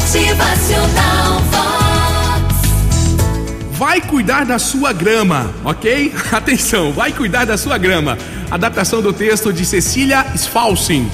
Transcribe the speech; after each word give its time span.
Motivacional 0.00 1.42
Vox. 1.50 2.56
Vai 3.72 4.00
cuidar 4.00 4.46
da 4.46 4.58
sua 4.58 4.94
grama, 4.94 5.52
ok? 5.62 6.12
Atenção, 6.32 6.90
vai 6.90 7.12
cuidar 7.12 7.44
da 7.44 7.58
sua 7.58 7.76
grama. 7.76 8.16
Adaptação 8.50 9.02
do 9.02 9.12
texto 9.12 9.52
de 9.52 9.64
Cecília 9.66 10.24
Sfalsin. 10.34 11.06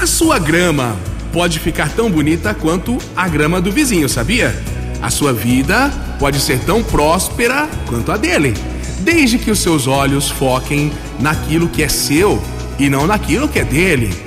A 0.00 0.06
sua 0.06 0.38
grama 0.38 0.96
pode 1.32 1.58
ficar 1.58 1.88
tão 1.90 2.08
bonita 2.08 2.54
quanto 2.54 2.98
a 3.16 3.28
grama 3.28 3.60
do 3.60 3.72
vizinho, 3.72 4.08
sabia? 4.08 4.54
A 5.02 5.10
sua 5.10 5.32
vida 5.32 5.92
pode 6.18 6.38
ser 6.38 6.60
tão 6.60 6.84
próspera 6.84 7.68
quanto 7.86 8.12
a 8.12 8.16
dele, 8.16 8.54
desde 9.00 9.38
que 9.38 9.50
os 9.50 9.58
seus 9.58 9.88
olhos 9.88 10.30
foquem 10.30 10.92
naquilo 11.18 11.68
que 11.68 11.82
é 11.82 11.88
seu 11.88 12.40
e 12.78 12.88
não 12.88 13.08
naquilo 13.08 13.48
que 13.48 13.58
é 13.58 13.64
dele. 13.64 14.23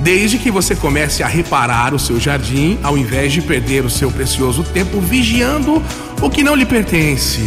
Desde 0.00 0.38
que 0.38 0.50
você 0.50 0.74
comece 0.74 1.22
a 1.22 1.26
reparar 1.26 1.94
o 1.94 1.98
seu 1.98 2.20
jardim, 2.20 2.78
ao 2.82 2.98
invés 2.98 3.32
de 3.32 3.40
perder 3.40 3.84
o 3.84 3.90
seu 3.90 4.10
precioso 4.10 4.62
tempo 4.62 5.00
vigiando 5.00 5.82
o 6.20 6.30
que 6.30 6.42
não 6.42 6.54
lhe 6.54 6.66
pertence. 6.66 7.40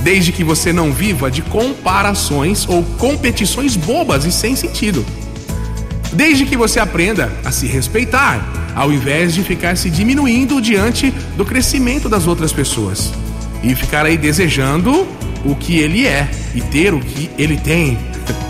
Desde 0.00 0.32
que 0.32 0.42
você 0.42 0.72
não 0.72 0.92
viva 0.92 1.30
de 1.30 1.42
comparações 1.42 2.66
ou 2.68 2.82
competições 2.82 3.76
bobas 3.76 4.24
e 4.24 4.32
sem 4.32 4.56
sentido. 4.56 5.04
Desde 6.12 6.44
que 6.44 6.56
você 6.56 6.80
aprenda 6.80 7.32
a 7.44 7.52
se 7.52 7.66
respeitar, 7.66 8.72
ao 8.74 8.92
invés 8.92 9.32
de 9.32 9.42
ficar 9.42 9.76
se 9.76 9.88
diminuindo 9.88 10.60
diante 10.60 11.10
do 11.36 11.44
crescimento 11.44 12.08
das 12.08 12.26
outras 12.26 12.52
pessoas 12.52 13.12
e 13.62 13.74
ficar 13.74 14.04
aí 14.04 14.16
desejando 14.16 15.06
o 15.44 15.54
que 15.54 15.78
ele 15.78 16.06
é 16.06 16.28
e 16.54 16.60
ter 16.60 16.92
o 16.92 17.00
que 17.00 17.30
ele 17.38 17.56
tem. 17.56 17.96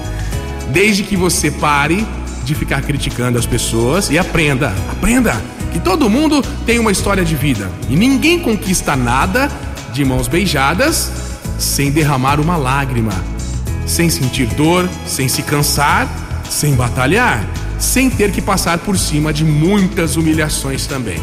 Desde 0.73 1.03
que 1.03 1.17
você 1.17 1.51
pare 1.51 2.05
de 2.45 2.55
ficar 2.55 2.83
criticando 2.83 3.39
as 3.39 3.47
pessoas 3.47 4.11
e 4.11 4.19
aprenda, 4.19 4.73
aprenda 4.91 5.41
que 5.73 5.81
todo 5.81 6.11
mundo 6.11 6.43
tem 6.67 6.79
uma 6.79 6.93
história 6.93 7.25
de 7.25 7.35
vida 7.35 7.71
e 7.89 7.97
ninguém 7.97 8.39
conquista 8.39 8.95
nada 8.95 9.51
de 9.93 10.05
mãos 10.05 10.29
beijadas 10.29 11.11
sem 11.59 11.91
derramar 11.91 12.41
uma 12.41 12.57
lágrima, 12.57 13.13
sem 13.87 14.11
sentir 14.11 14.47
dor, 14.47 14.89
sem 15.07 15.29
se 15.29 15.43
cansar, 15.43 16.09
sem 16.49 16.75
batalhar, 16.75 17.45
sem 17.79 18.11
ter 18.11 18.31
que 18.31 18.43
passar 18.43 18.79
por 18.79 18.99
cima 18.99 19.33
de 19.33 19.45
muitas 19.45 20.17
humilhações 20.17 20.87
também. 20.87 21.21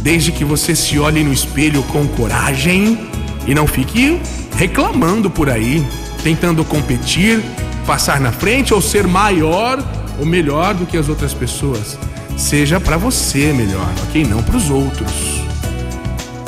Desde 0.00 0.32
que 0.32 0.44
você 0.44 0.76
se 0.76 0.98
olhe 0.98 1.24
no 1.24 1.32
espelho 1.32 1.82
com 1.84 2.06
coragem 2.08 2.98
e 3.46 3.54
não 3.54 3.66
fique 3.66 4.20
reclamando 4.56 5.30
por 5.30 5.48
aí, 5.48 5.84
tentando 6.22 6.64
competir, 6.64 7.42
passar 7.84 8.20
na 8.20 8.32
frente 8.32 8.74
ou 8.74 8.80
ser 8.80 9.06
maior 9.06 9.82
ou 10.18 10.26
melhor 10.26 10.74
do 10.74 10.86
que 10.86 10.96
as 10.96 11.08
outras 11.08 11.32
pessoas. 11.32 11.98
Seja 12.36 12.80
para 12.80 12.96
você 12.96 13.52
melhor, 13.52 13.92
ok? 14.08 14.24
Não 14.24 14.42
para 14.42 14.56
os 14.56 14.70
outros. 14.70 15.44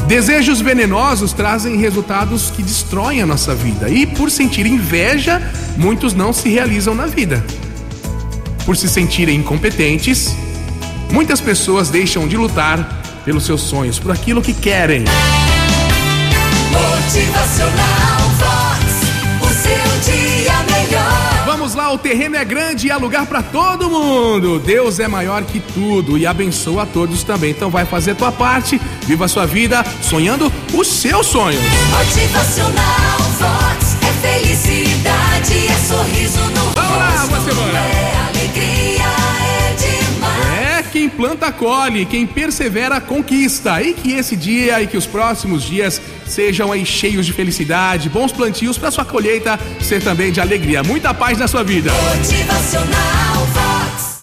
Desejos 0.07 0.61
venenosos 0.61 1.33
trazem 1.33 1.77
resultados 1.79 2.51
que 2.51 2.62
destroem 2.62 3.23
a 3.23 3.27
nossa 3.27 3.55
vida. 3.55 3.89
E 3.89 4.07
por 4.07 4.31
sentir 4.31 4.64
inveja, 4.67 5.42
muitos 5.77 6.14
não 6.14 6.33
se 6.33 6.48
realizam 6.48 6.95
na 6.95 7.07
vida. 7.07 7.45
Por 8.64 8.77
se 8.77 8.89
sentirem 8.89 9.39
incompetentes, 9.39 10.37
muitas 11.11 11.41
pessoas 11.41 11.89
deixam 11.89 12.27
de 12.29 12.37
lutar 12.37 13.03
pelos 13.25 13.45
seus 13.45 13.62
sonhos, 13.62 13.98
por 13.98 14.12
aquilo 14.12 14.41
que 14.41 14.55
querem. 14.55 15.05
Motivacional 16.70 17.95
o 21.97 21.98
terreno 21.98 22.36
é 22.36 22.44
grande 22.44 22.86
e 22.86 22.91
há 22.91 22.97
lugar 22.98 23.27
para 23.27 23.42
todo 23.42 23.89
mundo. 23.89 24.58
Deus 24.58 25.00
é 25.00 25.08
maior 25.08 25.42
que 25.44 25.61
tudo 25.61 26.19
e 26.19 26.27
abençoa 26.27 26.83
a 26.83 26.86
todos 26.86 27.22
também. 27.25 27.50
Então 27.50 27.70
vai 27.70 27.86
fazer 27.86 28.14
tua 28.14 28.30
parte, 28.30 28.78
viva 29.06 29.25
a 29.25 29.28
sua 29.28 29.47
vida 29.47 29.83
sonhando 30.02 30.52
os 30.74 30.86
seus 30.86 31.27
sonhos. 31.27 31.61
Motivacional 31.91 33.19
Vox. 33.39 33.96
É 34.02 34.12
felicidade, 34.29 35.68
é 35.68 35.86
sorriso 35.89 36.26
quem 41.06 41.08
planta 41.08 41.52
colhe, 41.52 42.05
quem 42.05 42.27
persevera 42.27 43.00
conquista. 43.00 43.80
E 43.80 43.94
que 43.94 44.12
esse 44.12 44.34
dia 44.34 44.83
e 44.83 44.86
que 44.86 44.96
os 44.96 45.06
próximos 45.06 45.62
dias 45.62 46.00
sejam 46.27 46.72
aí 46.72 46.84
cheios 46.84 47.24
de 47.24 47.33
felicidade, 47.33 48.08
bons 48.08 48.33
plantios 48.33 48.77
para 48.77 48.90
sua 48.90 49.05
colheita 49.05 49.58
ser 49.80 50.02
também 50.02 50.33
de 50.33 50.40
alegria. 50.40 50.83
Muita 50.83 51.14
paz 51.14 51.39
na 51.39 51.46
sua 51.46 51.62
vida. 51.62 51.92
Motivacional. 51.92 53.65